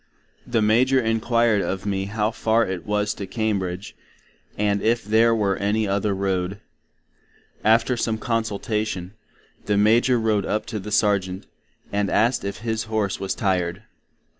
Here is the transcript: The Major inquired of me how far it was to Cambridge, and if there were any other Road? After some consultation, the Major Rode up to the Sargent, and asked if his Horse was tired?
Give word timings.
The 0.47 0.63
Major 0.63 0.99
inquired 0.99 1.61
of 1.61 1.85
me 1.85 2.05
how 2.05 2.31
far 2.31 2.65
it 2.65 2.87
was 2.87 3.13
to 3.13 3.27
Cambridge, 3.27 3.95
and 4.57 4.81
if 4.81 5.03
there 5.05 5.35
were 5.35 5.57
any 5.57 5.87
other 5.87 6.15
Road? 6.15 6.59
After 7.63 7.95
some 7.95 8.17
consultation, 8.17 9.13
the 9.67 9.77
Major 9.77 10.19
Rode 10.19 10.47
up 10.47 10.65
to 10.65 10.79
the 10.79 10.91
Sargent, 10.91 11.45
and 11.93 12.09
asked 12.09 12.43
if 12.43 12.61
his 12.61 12.85
Horse 12.85 13.19
was 13.19 13.35
tired? 13.35 13.83